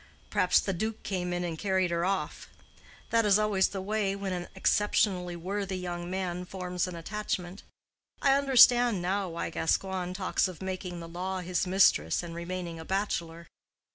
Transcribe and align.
Perhaps 0.31 0.61
the 0.61 0.73
duke 0.73 1.03
came 1.03 1.31
in 1.31 1.43
and 1.43 1.59
carried 1.59 1.91
her 1.91 2.03
off. 2.03 2.49
That 3.11 3.23
is 3.23 3.37
always 3.37 3.67
the 3.67 3.83
way 3.83 4.15
when 4.15 4.33
an 4.33 4.47
exceptionally 4.55 5.35
worthy 5.35 5.77
young 5.77 6.09
man 6.09 6.43
forms 6.43 6.87
an 6.87 6.95
attachment. 6.95 7.61
I 8.19 8.33
understand 8.33 8.99
now 9.03 9.29
why 9.29 9.51
Gascoigne 9.51 10.13
talks 10.15 10.47
of 10.47 10.59
making 10.59 11.01
the 11.01 11.07
law 11.07 11.41
his 11.41 11.67
mistress 11.67 12.23
and 12.23 12.33
remaining 12.33 12.79
a 12.79 12.83
bachelor. 12.85 13.45